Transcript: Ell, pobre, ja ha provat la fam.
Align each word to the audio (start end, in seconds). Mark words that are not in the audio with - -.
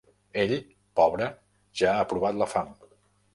Ell, 0.43 0.53
pobre, 0.99 1.27
ja 1.83 1.93
ha 1.99 2.09
provat 2.15 2.41
la 2.41 2.49
fam. 2.55 2.73